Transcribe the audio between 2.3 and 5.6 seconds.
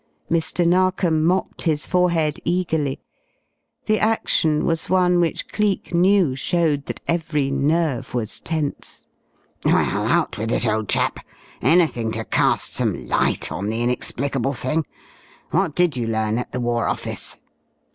eagerly. The action was one which